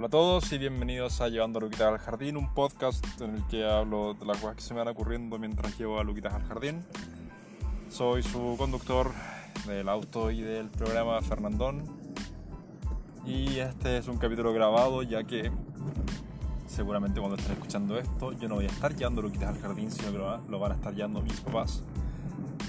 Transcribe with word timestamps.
Hola 0.00 0.06
a 0.06 0.10
todos 0.12 0.50
y 0.52 0.56
bienvenidos 0.56 1.20
a 1.20 1.28
Llevando 1.28 1.58
a 1.58 1.60
Luquitas 1.60 1.88
al 1.88 1.98
Jardín, 1.98 2.38
un 2.38 2.54
podcast 2.54 3.04
en 3.20 3.34
el 3.34 3.46
que 3.48 3.66
hablo 3.66 4.14
de 4.14 4.24
las 4.24 4.38
cosas 4.38 4.56
que 4.56 4.62
se 4.62 4.72
me 4.72 4.78
van 4.80 4.88
ocurriendo 4.88 5.38
mientras 5.38 5.76
llevo 5.78 6.00
a 6.00 6.04
Luquitas 6.04 6.32
al 6.32 6.42
Jardín. 6.44 6.82
Soy 7.90 8.22
su 8.22 8.54
conductor 8.56 9.12
del 9.66 9.90
auto 9.90 10.30
y 10.30 10.40
del 10.40 10.70
programa 10.70 11.20
Fernandón. 11.20 11.84
Y 13.26 13.58
este 13.58 13.98
es 13.98 14.08
un 14.08 14.16
capítulo 14.16 14.54
grabado 14.54 15.02
ya 15.02 15.22
que 15.24 15.52
seguramente 16.66 17.20
cuando 17.20 17.36
estén 17.36 17.52
escuchando 17.52 17.98
esto 17.98 18.32
yo 18.32 18.48
no 18.48 18.54
voy 18.54 18.64
a 18.64 18.68
estar 18.68 18.96
llevando 18.96 19.20
Luquitas 19.20 19.50
al 19.50 19.60
Jardín, 19.60 19.90
sino 19.90 20.12
que 20.12 20.50
lo 20.50 20.58
van 20.58 20.72
a 20.72 20.76
estar 20.76 20.94
llevando 20.94 21.20
mis 21.20 21.38
papás. 21.42 21.82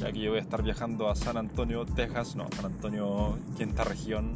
Ya 0.02 0.12
que 0.12 0.20
yo 0.20 0.32
voy 0.32 0.40
a 0.40 0.42
estar 0.42 0.62
viajando 0.64 1.10
a 1.10 1.16
San 1.16 1.38
Antonio, 1.38 1.86
Texas, 1.86 2.36
no, 2.36 2.50
San 2.54 2.66
Antonio, 2.66 3.38
quinta 3.58 3.86
región, 3.86 4.34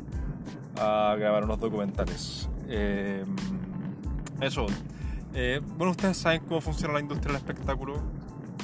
a 0.80 1.14
grabar 1.20 1.44
unos 1.44 1.60
documentales. 1.60 2.48
Eh, 2.68 3.24
eso. 4.42 4.66
Eh, 5.34 5.62
bueno, 5.78 5.92
ustedes 5.92 6.18
saben 6.18 6.42
cómo 6.46 6.62
funciona 6.62 6.94
la 6.94 7.00
industria 7.00 7.34
del 7.34 7.42
espectáculo. 7.42 8.02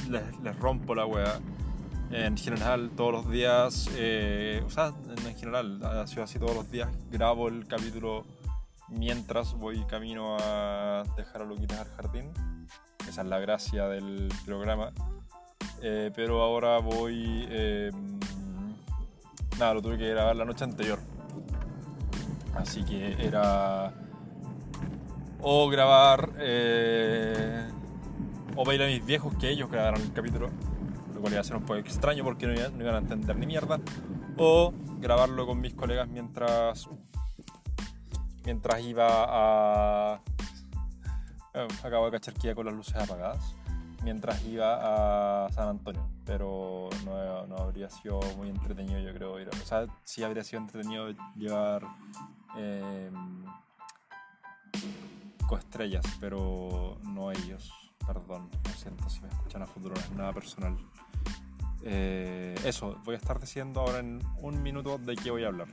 Les, 0.10 0.58
rompo 0.60 0.96
la 0.96 1.06
wea. 1.06 1.40
En 2.12 2.36
general, 2.36 2.92
todos 2.96 3.14
los 3.14 3.32
días, 3.32 3.90
eh, 3.96 4.62
o 4.66 4.70
sea, 4.70 4.94
en 5.26 5.36
general, 5.38 5.82
ha 5.84 6.06
sido 6.08 6.24
así 6.24 6.40
todos 6.40 6.56
los 6.56 6.70
días. 6.70 6.90
Grabo 7.10 7.48
el 7.48 7.66
capítulo 7.68 8.26
mientras 8.90 9.54
voy 9.54 9.86
camino 9.86 10.36
a 10.42 11.04
dejar 11.16 11.44
a 11.44 11.46
Luquitas 11.46 11.80
al 11.80 11.88
jardín. 11.96 12.32
Esa 13.08 13.22
es 13.22 13.28
la 13.28 13.40
gracia 13.40 13.88
del 13.88 14.28
programa. 14.46 14.92
pero 15.80 16.42
ahora 16.42 16.80
voy. 16.80 17.48
nada, 19.58 19.74
lo 19.74 19.82
tuve 19.82 19.98
que 19.98 20.10
grabar 20.10 20.36
la 20.36 20.44
noche 20.44 20.66
anterior 20.66 21.00
Así 22.56 22.84
que 22.84 23.16
era 23.20 23.94
o 25.42 25.70
grabar 25.70 26.34
eh, 26.38 27.68
o 28.56 28.66
bailar 28.66 28.88
a 28.88 28.92
mis 28.92 29.06
viejos 29.06 29.36
que 29.38 29.50
ellos 29.50 29.70
grabaron 29.70 30.02
el 30.02 30.14
capítulo, 30.14 30.50
lo 31.14 31.22
cual 31.22 31.34
iba 31.34 31.42
a 31.42 31.44
ser 31.44 31.56
un 31.56 31.64
poco 31.64 31.76
extraño 31.76 32.24
porque 32.24 32.48
no, 32.48 32.54
iban 32.54 32.96
a 32.96 32.98
entender 33.00 33.36
ni 33.38 33.48
mierda, 33.48 33.80
o 34.38 34.74
grabarlo 35.00 35.46
con 35.46 35.60
mis 35.60 35.74
colegas 35.74 36.08
mientras 36.08 36.88
mientras 38.46 38.82
iba 38.82 39.08
a 39.08 40.22
eh, 41.54 41.68
acabo 41.84 42.06
de 42.06 42.12
cachar 42.12 42.34
que 42.34 42.48
iba 42.48 42.56
con 42.56 42.66
las 42.66 42.76
luces 42.76 42.96
apagadas 42.96 43.56
mientras 44.04 44.44
iba 44.46 45.46
a 45.46 45.52
San 45.52 45.70
Antonio 45.70 46.08
pero 46.26 46.90
no, 47.06 47.46
no 47.48 47.56
habría 47.58 47.90
sido 47.90 48.20
muy 48.38 48.50
entretenido 48.50 49.00
yo 49.00 49.14
creo 49.14 49.40
ir, 49.40 49.50
o 49.50 49.66
sea 49.66 49.86
sí 50.04 50.24
habría 50.24 50.44
sido 50.44 50.62
entretenido 50.62 51.10
llevar 51.36 51.84
eh, 52.58 53.12
coestrellas, 55.48 56.06
pero 56.20 56.98
no 57.04 57.32
ellos. 57.32 57.72
Perdón, 58.06 58.50
lo 58.64 58.72
siento 58.72 59.10
si 59.10 59.22
me 59.22 59.30
escuchan 59.30 59.62
a 59.62 59.68
futuro, 59.68 59.96
no 59.96 60.02
es 60.02 60.12
nada 60.12 60.34
personal. 60.34 60.78
Eh, 61.84 62.56
eso, 62.64 62.98
voy 63.04 63.16
a 63.16 63.18
estar 63.18 63.40
diciendo 63.40 63.82
ahora 63.82 64.00
en 64.00 64.22
un 64.40 64.62
minuto 64.62 64.98
de 64.98 65.16
qué 65.16 65.32
voy 65.32 65.44
a 65.44 65.48
hablar. 65.48 65.68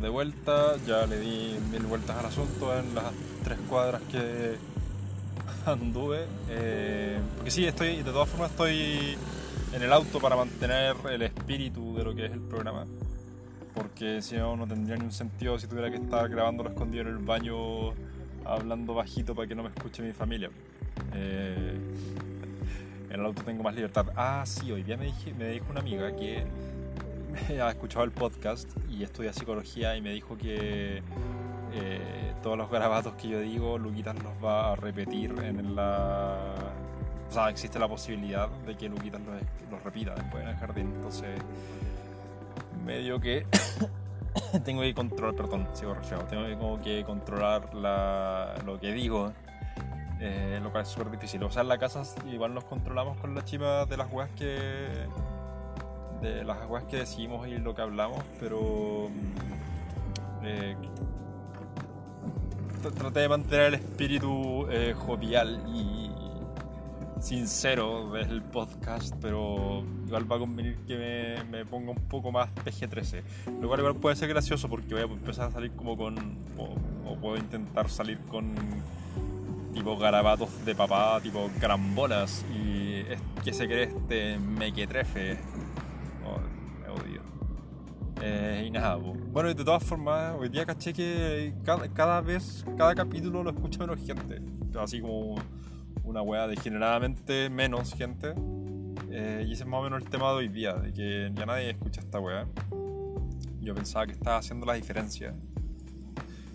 De 0.00 0.08
vuelta, 0.08 0.76
ya 0.86 1.06
le 1.06 1.18
di 1.18 1.56
mil 1.70 1.82
vueltas 1.86 2.16
al 2.16 2.26
asunto 2.26 2.78
en 2.78 2.94
las 2.94 3.12
tres 3.42 3.58
cuadras 3.68 4.02
que 4.02 4.56
anduve. 5.66 6.26
Eh, 6.48 7.18
porque 7.36 7.50
sí, 7.50 7.64
estoy, 7.64 8.02
de 8.02 8.12
todas 8.12 8.28
formas 8.28 8.50
estoy 8.50 9.16
en 9.72 9.82
el 9.82 9.92
auto 9.92 10.20
para 10.20 10.36
mantener 10.36 10.96
el 11.10 11.22
espíritu 11.22 11.96
de 11.96 12.04
lo 12.04 12.14
que 12.14 12.26
es 12.26 12.32
el 12.32 12.40
programa. 12.40 12.84
Porque 13.74 14.22
si 14.22 14.36
no, 14.36 14.56
no 14.56 14.66
tendría 14.66 14.96
ningún 14.96 15.12
sentido 15.12 15.58
si 15.58 15.66
tuviera 15.66 15.90
que 15.90 15.96
estar 15.96 16.28
grabándolo 16.28 16.70
escondido 16.70 17.02
en 17.02 17.08
el 17.08 17.18
baño, 17.18 17.92
hablando 18.44 18.94
bajito 18.94 19.34
para 19.34 19.48
que 19.48 19.54
no 19.54 19.62
me 19.62 19.70
escuche 19.70 20.02
mi 20.02 20.12
familia. 20.12 20.50
Eh, 21.14 21.76
en 23.10 23.20
el 23.20 23.26
auto 23.26 23.42
tengo 23.42 23.62
más 23.62 23.74
libertad. 23.74 24.06
Ah, 24.16 24.44
sí, 24.46 24.70
hoy 24.70 24.82
día 24.82 24.96
me, 24.96 25.12
me 25.38 25.48
dijo 25.48 25.66
una 25.70 25.80
amiga 25.80 26.14
que 26.14 26.44
ha 27.62 27.70
escuchado 27.70 28.04
el 28.04 28.12
podcast 28.12 28.68
y 28.90 29.02
estudia 29.02 29.32
psicología 29.32 29.96
y 29.96 30.00
me 30.00 30.10
dijo 30.10 30.36
que 30.36 31.02
eh, 31.72 32.32
todos 32.42 32.56
los 32.56 32.70
garabatos 32.70 33.14
que 33.14 33.28
yo 33.28 33.40
digo, 33.40 33.78
Luquitas 33.78 34.14
los 34.22 34.32
va 34.44 34.72
a 34.72 34.76
repetir 34.76 35.34
en 35.42 35.74
la... 35.74 36.54
O 37.28 37.32
sea, 37.32 37.48
existe 37.48 37.78
la 37.78 37.88
posibilidad 37.88 38.48
de 38.48 38.76
que 38.76 38.88
Luquitas 38.88 39.20
los, 39.70 39.82
repita 39.82 40.14
después 40.14 40.42
en 40.42 40.50
el 40.50 40.56
jardín. 40.56 40.92
Entonces, 40.94 41.40
medio 42.84 43.20
que 43.20 43.46
tengo 44.64 44.82
que 44.82 44.94
controlar, 44.94 45.34
perdón, 45.34 45.68
sigo 45.72 45.96
tengo 46.30 46.80
que, 46.80 47.04
controlar 47.04 47.74
lo 47.74 48.78
que 48.78 48.92
digo. 48.92 49.32
Eh, 50.20 50.60
lo 50.62 50.70
cual 50.70 50.84
es 50.84 50.88
súper 50.88 51.10
difícil. 51.10 51.42
O 51.42 51.50
sea, 51.50 51.62
en 51.62 51.68
la 51.68 51.78
casa 51.78 52.02
igual 52.30 52.54
nos 52.54 52.64
controlamos 52.64 53.18
con 53.18 53.34
las 53.34 53.44
chivas 53.44 53.88
de 53.88 53.96
las 53.96 54.10
weas 54.12 54.30
que 54.30 54.88
de 56.24 56.44
las 56.44 56.58
aguas 56.58 56.84
que 56.84 56.96
decimos 56.96 57.46
y 57.46 57.58
lo 57.58 57.74
que 57.74 57.82
hablamos, 57.82 58.22
pero 58.40 59.10
mm, 59.10 60.46
eh, 60.46 60.76
traté 62.96 63.20
de 63.20 63.28
mantener 63.28 63.66
el 63.66 63.74
espíritu 63.74 64.66
eh, 64.70 64.94
jovial 64.96 65.62
y 65.68 66.10
sincero 67.20 68.12
del 68.12 68.42
podcast, 68.42 69.14
pero 69.20 69.82
igual 70.06 70.30
va 70.30 70.36
a 70.36 70.38
convenir 70.38 70.76
que 70.86 71.38
me, 71.50 71.64
ponga 71.64 71.92
un 71.92 72.08
poco 72.08 72.30
más 72.32 72.50
PG-13, 72.54 73.22
lo 73.60 73.68
cual 73.68 73.80
igual 73.80 73.96
puede 73.96 74.16
ser 74.16 74.28
gracioso 74.28 74.68
porque 74.68 74.94
voy 74.94 75.02
a 75.02 75.06
empezar 75.06 75.48
a 75.48 75.50
salir 75.50 75.72
como 75.72 75.96
con, 75.96 76.16
o, 76.58 77.16
puedo 77.16 77.36
intentar 77.36 77.88
salir 77.88 78.18
con 78.28 78.54
tipo 79.72 79.96
garabatos 79.96 80.64
de 80.64 80.74
papá, 80.74 81.20
tipo 81.22 81.50
carambolas 81.60 82.44
y 82.54 83.00
es, 83.10 83.18
que 83.42 83.52
se 83.52 83.66
cree 83.66 83.84
este 83.84 84.38
mequetrefe 84.38 85.38
eh, 88.26 88.64
y 88.66 88.70
nada, 88.70 88.96
bueno, 88.96 89.50
y 89.50 89.54
de 89.54 89.62
todas 89.62 89.84
formas, 89.84 90.34
hoy 90.38 90.48
día 90.48 90.64
caché 90.64 90.94
que 90.94 91.52
cada, 91.62 92.22
vez, 92.22 92.64
cada 92.74 92.94
capítulo 92.94 93.42
lo 93.42 93.50
escucha 93.50 93.80
menos 93.80 94.00
gente. 94.00 94.40
Así 94.80 95.02
como 95.02 95.34
una 96.04 96.22
weá 96.22 96.46
degeneradamente 96.46 97.50
menos 97.50 97.92
gente. 97.92 98.32
Eh, 99.10 99.44
y 99.46 99.52
ese 99.52 99.64
es 99.64 99.68
más 99.68 99.80
o 99.80 99.82
menos 99.82 100.02
el 100.02 100.08
tema 100.08 100.30
de 100.30 100.36
hoy 100.36 100.48
día, 100.48 100.72
de 100.72 100.94
que 100.94 101.30
ya 101.34 101.44
nadie 101.44 101.68
escucha 101.68 102.00
esta 102.00 102.18
weá. 102.18 102.46
Yo 103.60 103.74
pensaba 103.74 104.06
que 104.06 104.12
estaba 104.12 104.38
haciendo 104.38 104.64
la 104.64 104.72
diferencia. 104.72 105.34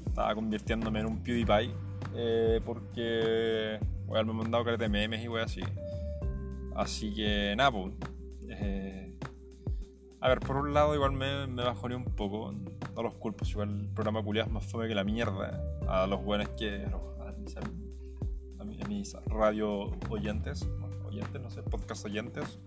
Estaba 0.08 0.34
convirtiéndome 0.34 1.02
en 1.02 1.06
un 1.06 1.20
PewDiePie. 1.22 1.72
Eh, 2.16 2.62
porque 2.66 3.78
weá, 4.08 4.24
me 4.24 4.32
han 4.32 4.38
mandado 4.38 4.64
caras 4.64 4.80
de 4.80 4.90
memes 4.90 5.24
y 5.24 5.28
weá 5.28 5.44
así. 5.44 5.62
Así 6.76 7.14
que 7.14 7.54
nada, 7.56 7.72
pues. 7.72 7.94
A 10.22 10.28
ver, 10.28 10.42
por 10.42 10.58
un 10.58 10.74
lado 10.74 10.94
igual 10.96 11.14
me, 11.14 11.48
me 11.48 11.64
bajoné 11.64 11.96
un 11.96 12.04
poco, 12.04 12.54
no 12.96 13.04
los 13.04 13.16
culpos, 13.16 13.50
igual 13.52 13.70
el 13.70 13.88
programa 13.88 14.22
culiado 14.22 14.48
es 14.48 14.54
más 14.54 14.66
fome 14.66 14.90
que 14.90 14.96
la 14.96 15.06
mierda 15.06 15.64
a 15.88 16.08
los 16.08 16.22
buenos 16.24 16.50
que 16.50 16.86
a, 16.86 17.00
mis, 18.86 19.16
radio 19.28 19.92
oyentes, 20.10 20.68
oyentes, 21.06 21.42
no 21.42 21.50
sé, 21.50 21.64
podcast 21.64 22.06
oyentes, 22.06 22.60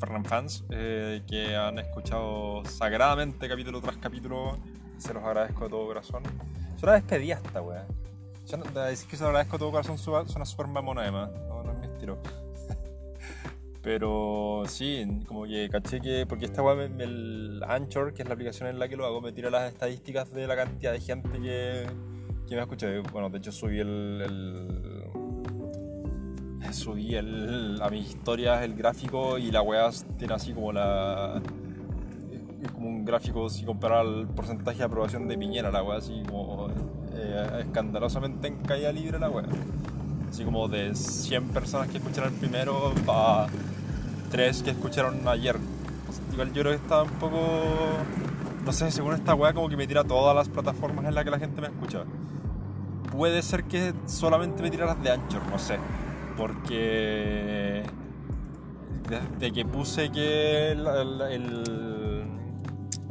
Fernan 0.00 0.24
fans, 0.24 0.64
eh, 0.70 1.22
que 1.28 1.54
han 1.54 1.78
escuchado 1.78 2.64
sagradamente 2.64 3.48
capítulo 3.48 3.80
tras 3.80 3.98
capítulo, 3.98 4.58
se 4.98 5.14
los 5.14 5.22
agradezco 5.22 5.64
de 5.64 5.70
todo 5.70 5.86
corazón. 5.86 6.24
Es 6.74 6.82
una 6.82 6.94
despedida 6.94 7.36
esta 7.36 7.62
wea. 7.62 7.86
decir 8.88 9.08
que 9.08 9.16
se 9.16 9.22
los 9.22 9.28
agradezco 9.28 9.56
de 9.56 9.58
todo 9.60 9.70
corazón 9.70 9.98
suena 9.98 10.44
súper 10.44 10.66
mamona 10.66 11.02
además, 11.02 11.30
no, 11.48 11.62
no 11.62 11.72
es 11.72 11.78
mi 11.78 11.86
estilo. 11.86 12.18
Pero 13.82 14.62
sí, 14.68 15.04
como 15.26 15.44
que 15.44 15.68
caché 15.68 16.00
que, 16.00 16.24
porque 16.28 16.44
esta 16.44 16.62
web, 16.62 17.00
el 17.00 17.62
Anchor, 17.66 18.14
que 18.14 18.22
es 18.22 18.28
la 18.28 18.34
aplicación 18.34 18.68
en 18.68 18.78
la 18.78 18.88
que 18.88 18.96
lo 18.96 19.06
hago, 19.06 19.20
me 19.20 19.32
tira 19.32 19.50
las 19.50 19.72
estadísticas 19.72 20.32
de 20.32 20.46
la 20.46 20.54
cantidad 20.54 20.92
de 20.92 21.00
gente 21.00 21.40
que, 21.40 21.86
que 22.48 22.54
me 22.54 22.60
escucha. 22.60 22.86
Bueno, 23.12 23.28
de 23.28 23.38
hecho 23.38 23.50
subí 23.50 23.80
el, 23.80 24.22
subí 26.72 27.14
el, 27.14 27.80
a 27.82 27.88
mis 27.90 28.08
historias 28.08 28.62
el 28.62 28.74
gráfico 28.74 29.38
y 29.38 29.50
la 29.50 29.62
weá 29.62 29.90
tiene 30.18 30.34
así 30.34 30.52
como 30.52 30.72
la 30.72 31.40
como 32.72 32.88
un 32.88 33.04
gráfico 33.04 33.48
si 33.48 33.64
comparar 33.64 34.06
el 34.06 34.28
porcentaje 34.28 34.78
de 34.78 34.84
aprobación 34.84 35.28
de 35.28 35.36
Piñera 35.36 35.70
la 35.70 35.82
weá 35.82 35.98
así 35.98 36.22
como 36.28 36.68
eh, 37.12 37.64
escandalosamente 37.66 38.48
en 38.48 38.56
caída 38.58 38.92
libre 38.92 39.18
la 39.18 39.28
weá 39.28 39.46
así 40.30 40.44
como 40.44 40.68
de 40.68 40.94
100 40.94 41.48
personas 41.48 41.88
que 41.88 41.98
escucharon 41.98 42.32
el 42.32 42.38
primero 42.38 42.92
para 43.04 43.48
tres 44.32 44.62
que 44.62 44.70
escucharon 44.70 45.28
ayer. 45.28 45.56
igual 46.32 46.52
yo 46.54 46.62
creo 46.62 46.72
que 46.72 46.82
está 46.82 47.02
un 47.02 47.10
poco. 47.10 47.38
No 48.64 48.72
sé, 48.72 48.90
según 48.90 49.12
esta 49.12 49.34
weá, 49.34 49.52
como 49.52 49.68
que 49.68 49.76
me 49.76 49.86
tira 49.86 50.02
todas 50.04 50.34
las 50.34 50.48
plataformas 50.48 51.04
en 51.04 51.14
las 51.14 51.24
que 51.24 51.30
la 51.30 51.38
gente 51.38 51.60
me 51.60 51.68
escucha. 51.68 52.04
puede 53.12 53.42
ser 53.42 53.64
que 53.64 53.92
solamente 54.06 54.62
me 54.62 54.70
tiraras 54.70 55.00
de 55.02 55.10
Anchor, 55.10 55.42
no 55.50 55.58
sé. 55.58 55.76
Porque 56.36 57.82
desde 59.08 59.52
que 59.52 59.64
puse 59.66 60.10
que 60.10 60.72
el, 60.72 60.86
el, 60.86 62.24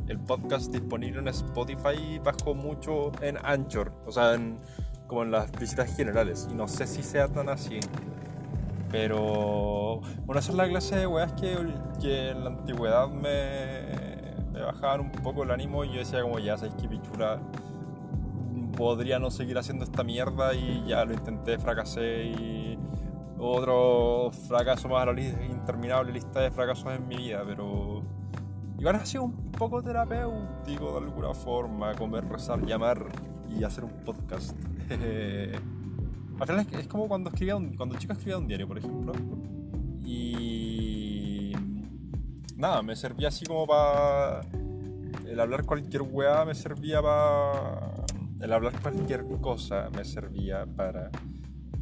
el, 0.08 0.20
podcast 0.20 0.72
disponible 0.72 1.20
en 1.20 1.28
Spotify 1.28 2.20
bajó 2.24 2.56
mucho 2.56 3.12
en 3.22 3.38
Anchor, 3.44 3.94
o 4.08 4.12
sea, 4.12 4.34
en, 4.34 4.58
como 5.06 5.22
en 5.22 5.32
las 5.32 5.52
visitas 5.52 5.96
generales. 5.96 6.48
Y 6.50 6.56
no 6.56 6.68
sé 6.68 6.88
si 6.88 7.04
sea 7.04 7.28
tan 7.28 7.50
así. 7.50 7.80
Pero 8.92 10.02
bueno, 10.26 10.40
esa 10.40 10.52
es 10.52 10.58
la 10.58 10.68
clase 10.68 10.98
de 10.98 11.08
weas 11.08 11.32
que, 11.34 11.54
en 11.54 12.44
la 12.44 12.50
antigüedad 12.50 13.08
me, 13.10 14.52
me 14.52 14.62
bajaban 14.62 15.02
un 15.02 15.12
poco 15.12 15.44
el 15.44 15.52
ánimo 15.52 15.86
y 15.86 15.94
yo 15.94 16.00
decía 16.00 16.22
como 16.22 16.40
ya 16.40 16.58
sabéis 16.58 16.76
que 16.76 16.88
pichura 16.90 17.40
podría 18.76 19.20
no 19.20 19.32
seguir 19.32 19.58
haciendo 19.58 19.86
esta 19.86 20.04
mierda 20.04 20.54
y 20.54 20.84
ya 20.88 21.06
lo 21.06 21.14
intenté, 21.14 21.58
fracasé 21.58 22.26
y 22.26 22.80
otro 23.38 24.32
fracaso 24.48 24.88
más 24.90 25.08
a 25.08 25.14
la 25.14 25.22
interminable 25.22 26.12
lista 26.14 26.42
de 26.42 26.52
fracasos 26.52 26.94
en 26.94 27.08
mi 27.08 27.18
vida, 27.18 27.44
pero 27.46 28.04
igual 28.78 28.96
ha 28.96 29.06
sido 29.06 29.24
un 29.24 29.52
poco 29.52 29.82
terapéutico 29.82 30.92
de 30.92 30.98
alguna 31.06 31.34
forma, 31.34 31.94
comer, 31.96 32.28
rezar, 32.28 32.64
llamar 32.66 33.06
y 33.50 33.64
hacer 33.64 33.84
un 33.84 33.92
podcast. 34.04 34.56
Al 36.42 36.48
final 36.48 36.68
es, 36.72 36.88
como 36.88 37.08
cuando 37.08 37.30
escribía 37.30 37.56
un, 37.56 37.76
cuando 37.76 38.00
chico 38.00 38.14
escribía 38.14 38.40
un 38.40 38.48
diario, 38.48 38.68
por 38.68 38.80
ejemplo. 38.80 39.14
Y 40.04 41.54
nada, 42.56 42.82
me 42.82 42.96
servía 42.96 43.28
así 43.28 43.46
como 43.46 43.68
para 43.68 44.42
el 45.28 45.40
hablar 45.40 45.64
cualquier 45.66 46.02
weá 46.02 46.44
me 46.44 46.56
servía 46.56 47.00
para 47.00 47.92
el 48.40 48.52
hablar 48.52 48.74
cualquier 48.82 49.24
cosa 49.40 49.90
me 49.96 50.04
servía 50.04 50.66
para 50.66 51.12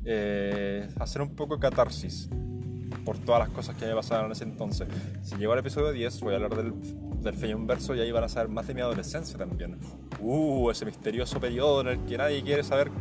eh, 0.04 0.90
hacer 1.00 1.22
un 1.22 1.36
poco 1.36 1.56
de 1.56 1.62
catarsis 1.62 2.30
por 3.06 3.18
todas 3.18 3.40
las 3.40 3.50
cosas 3.52 3.78
que 3.78 3.86
me 3.86 3.96
pasaron 3.96 4.26
en 4.26 4.34
ese 4.34 4.44
entonces. 4.44 4.90
Si 5.22 5.38
llego 5.38 5.54
al 5.54 5.60
episodio 5.60 5.94
10, 5.94 6.20
voy 6.20 6.34
a 6.34 6.36
hablar 6.36 6.58
del, 6.58 6.74
del 7.22 7.66
Verso 7.66 7.96
y 7.96 8.02
ahí 8.02 8.12
van 8.12 8.26
a 8.26 8.28
saber 8.28 8.50
más 8.50 8.68
de 8.68 8.74
mi 8.74 8.82
adolescencia 8.82 9.38
también. 9.38 9.78
Uh, 10.20 10.70
ese 10.70 10.86
misterioso 10.86 11.40
periodo 11.40 11.80
en 11.80 11.88
el 11.88 12.06
que 12.06 12.18
nadie 12.18 12.44
quiere 12.44 12.62
saber 12.62 12.92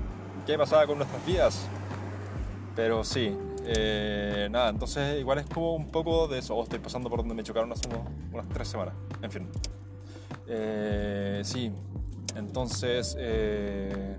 qué 0.49 0.57
pasaba 0.57 0.87
con 0.87 0.97
nuestras 0.97 1.25
vidas. 1.27 1.67
Pero 2.75 3.05
sí, 3.05 3.37
eh, 3.67 4.49
nada, 4.51 4.71
entonces 4.71 5.21
igual 5.21 5.39
es 5.41 5.47
como 5.47 5.75
un 5.75 5.91
poco 5.91 6.27
de 6.27 6.39
eso. 6.39 6.57
Oh, 6.57 6.63
estoy 6.63 6.79
pasando 6.79 7.11
por 7.11 7.19
donde 7.19 7.35
me 7.35 7.43
chocaron 7.43 7.71
hace 7.71 7.87
unas 8.33 8.49
tres 8.49 8.67
semanas. 8.67 8.95
En 9.21 9.31
fin. 9.31 9.47
Eh, 10.47 11.43
sí, 11.45 11.71
entonces, 12.35 13.15
eh, 13.19 14.17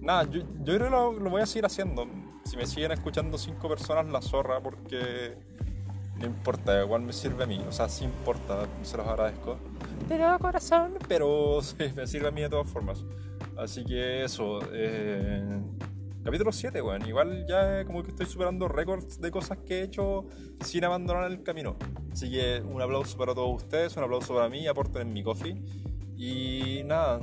nada, 0.00 0.30
yo, 0.30 0.42
yo, 0.60 0.76
creo 0.76 0.84
que 0.84 0.90
lo, 0.90 1.12
lo, 1.14 1.30
voy 1.30 1.42
a 1.42 1.46
seguir 1.46 1.66
haciendo. 1.66 2.06
Si 2.44 2.56
me 2.56 2.64
siguen 2.64 2.92
escuchando 2.92 3.36
cinco 3.36 3.68
personas, 3.68 4.06
la 4.12 4.22
zorra, 4.22 4.60
porque 4.60 5.36
no 6.20 6.26
importa, 6.26 6.80
igual 6.80 7.02
me 7.02 7.12
sirve 7.12 7.42
a 7.42 7.46
mí. 7.48 7.60
O 7.68 7.72
sea, 7.72 7.88
sí 7.88 8.04
importa, 8.04 8.68
se 8.82 8.96
los 8.96 9.08
agradezco. 9.08 9.56
De 10.08 10.18
todo 10.18 10.38
corazón, 10.38 10.94
pero 11.08 11.60
sí, 11.62 11.74
me 11.96 12.06
sirve 12.06 12.28
a 12.28 12.30
mí 12.30 12.42
de 12.42 12.48
todas 12.48 12.68
formas. 12.68 13.04
Así 13.58 13.84
que 13.84 14.22
eso. 14.22 14.60
Eh, 14.72 15.60
capítulo 16.22 16.52
7, 16.52 16.80
bueno, 16.80 17.08
igual 17.08 17.44
ya 17.48 17.84
como 17.84 18.04
que 18.04 18.10
estoy 18.10 18.26
superando 18.26 18.68
récords 18.68 19.20
de 19.20 19.32
cosas 19.32 19.58
que 19.66 19.80
he 19.80 19.82
hecho 19.82 20.26
sin 20.60 20.84
abandonar 20.84 21.28
el 21.28 21.42
camino. 21.42 21.76
Así 22.12 22.30
que 22.30 22.60
un 22.60 22.80
aplauso 22.80 23.18
para 23.18 23.34
todos 23.34 23.62
ustedes, 23.62 23.96
un 23.96 24.04
aplauso 24.04 24.32
para 24.32 24.48
mí, 24.48 24.68
aporten 24.68 25.08
en 25.08 25.12
mi 25.12 25.24
coffee. 25.24 25.60
Y 26.16 26.82
nada, 26.84 27.20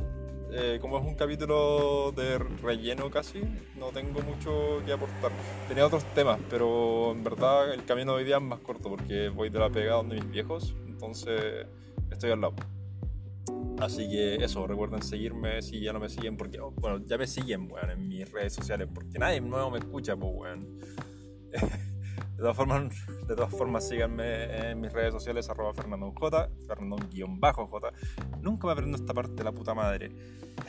eh, 0.51 0.77
como 0.81 0.97
es 0.99 1.05
un 1.05 1.15
capítulo 1.15 2.11
de 2.11 2.37
relleno 2.37 3.09
casi, 3.09 3.41
no 3.77 3.91
tengo 3.91 4.19
mucho 4.21 4.83
que 4.85 4.91
aportar. 4.91 5.31
Tenía 5.69 5.85
otros 5.85 6.03
temas, 6.13 6.37
pero 6.49 7.13
en 7.13 7.23
verdad 7.23 7.73
el 7.73 7.85
camino 7.85 8.11
de 8.11 8.17
hoy 8.19 8.25
día 8.25 8.37
es 8.37 8.43
más 8.43 8.59
corto 8.59 8.89
porque 8.89 9.29
voy 9.29 9.49
de 9.49 9.59
la 9.59 9.69
pega 9.69 9.93
donde 9.93 10.15
mis 10.15 10.29
viejos, 10.29 10.75
entonces 10.85 11.65
estoy 12.11 12.31
al 12.31 12.41
lado. 12.41 12.55
Así 13.79 14.09
que 14.09 14.35
eso, 14.35 14.65
recuerden 14.67 15.01
seguirme 15.01 15.61
si 15.61 15.81
ya 15.81 15.93
no 15.93 15.99
me 15.99 16.09
siguen, 16.09 16.37
porque, 16.37 16.59
oh, 16.59 16.71
bueno, 16.71 17.05
ya 17.05 17.17
me 17.17 17.27
siguen, 17.27 17.67
bueno, 17.67 17.91
en 17.91 18.07
mis 18.07 18.31
redes 18.31 18.53
sociales, 18.53 18.87
porque 18.93 19.19
nadie 19.19 19.41
nuevo 19.41 19.71
me 19.71 19.79
escucha, 19.79 20.15
pues, 20.15 20.33
bueno. 20.33 20.65
De 22.35 22.41
todas 22.41 22.57
formas, 22.57 22.93
de 23.27 23.35
todas 23.35 23.51
formas 23.51 23.87
síganme 23.87 24.69
en 24.69 24.81
mis 24.81 24.91
redes 24.91 25.13
sociales, 25.13 25.49
arroba 25.49 25.73
fernandoj, 25.73 26.13
fernandón-j. 26.67 27.91
Nunca 28.41 28.67
me 28.67 28.73
aprendo 28.73 28.97
esta 28.97 29.13
parte 29.13 29.35
de 29.35 29.43
la 29.45 29.53
puta 29.53 29.73
madre. 29.73 30.11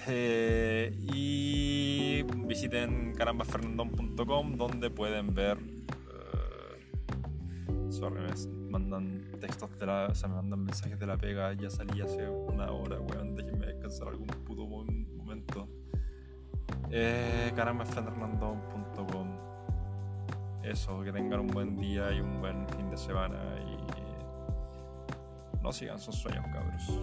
Eh, 0.07 0.97
y 1.13 2.23
visiten 2.23 3.15
carambafernandón.com 3.17 4.57
donde 4.57 4.91
pueden 4.91 5.35
ver... 5.35 5.59
Sorry, 7.97 8.21
me 8.21 8.71
mandan 8.71 9.23
textos 9.41 9.79
de 9.79 9.87
la... 9.87 10.09
O 10.11 10.15
sea, 10.15 10.29
me 10.29 10.37
mandan 10.37 10.65
mensajes 10.65 10.99
de 10.99 11.07
la 11.07 11.17
pega. 11.17 11.53
Ya 11.55 11.71
salí 11.71 12.01
hace 12.03 12.29
una 12.29 12.71
hora, 12.71 13.01
weón. 13.01 13.35
Déjenme 13.35 13.67
descansar 13.67 14.09
algún 14.09 14.27
puto 14.27 14.67
momento. 14.67 15.67
Eh, 16.91 17.53
carambafernandón.com 17.57 19.47
eso, 20.63 21.03
que 21.03 21.13
tengan 21.13 21.41
un 21.41 21.47
buen 21.47 21.77
día 21.77 22.13
y 22.13 22.21
un 22.21 22.41
buen 22.41 22.69
fin 22.69 22.91
de 22.91 22.97
semana 22.97 23.39
y 23.61 23.77
no 25.63 25.73
sigan 25.73 25.99
sus 25.99 26.17
sueños, 26.17 26.45
cabros. 26.53 27.01